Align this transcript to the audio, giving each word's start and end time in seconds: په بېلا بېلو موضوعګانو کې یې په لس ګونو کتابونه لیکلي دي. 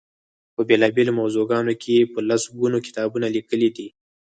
په 0.55 0.61
بېلا 0.67 0.87
بېلو 0.95 1.13
موضوعګانو 1.21 1.73
کې 1.81 1.91
یې 1.97 2.09
په 2.13 2.19
لس 2.29 2.43
ګونو 2.59 2.77
کتابونه 2.87 3.27
لیکلي 3.35 3.69
دي. 3.75 3.87